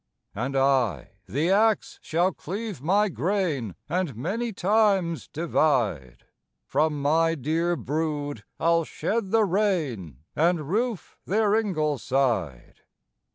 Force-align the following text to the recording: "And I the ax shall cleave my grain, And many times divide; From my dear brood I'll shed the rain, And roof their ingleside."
"And 0.33 0.55
I 0.57 1.11
the 1.27 1.51
ax 1.51 1.99
shall 2.01 2.31
cleave 2.33 2.81
my 2.81 3.07
grain, 3.07 3.75
And 3.87 4.15
many 4.15 4.51
times 4.51 5.27
divide; 5.27 6.25
From 6.65 6.99
my 7.03 7.35
dear 7.35 7.75
brood 7.75 8.43
I'll 8.59 8.83
shed 8.83 9.29
the 9.29 9.45
rain, 9.45 10.23
And 10.35 10.67
roof 10.67 11.19
their 11.25 11.53
ingleside." 11.53 12.79